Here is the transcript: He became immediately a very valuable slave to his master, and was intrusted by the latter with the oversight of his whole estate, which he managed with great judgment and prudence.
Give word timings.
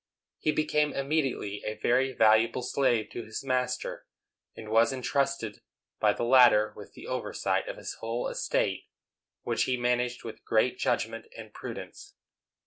He 0.39 0.51
became 0.51 0.93
immediately 0.93 1.61
a 1.63 1.77
very 1.77 2.11
valuable 2.11 2.63
slave 2.63 3.11
to 3.11 3.23
his 3.23 3.43
master, 3.45 4.07
and 4.55 4.69
was 4.69 4.91
intrusted 4.91 5.61
by 5.99 6.11
the 6.13 6.23
latter 6.23 6.73
with 6.75 6.93
the 6.93 7.05
oversight 7.05 7.67
of 7.67 7.77
his 7.77 7.93
whole 7.99 8.27
estate, 8.27 8.85
which 9.43 9.65
he 9.65 9.77
managed 9.77 10.23
with 10.23 10.43
great 10.43 10.79
judgment 10.79 11.27
and 11.37 11.53
prudence. 11.53 12.15